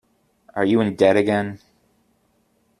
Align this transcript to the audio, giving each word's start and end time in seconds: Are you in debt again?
Are 0.55 0.65
you 0.65 0.81
in 0.81 0.95
debt 0.95 1.15
again? 1.15 1.59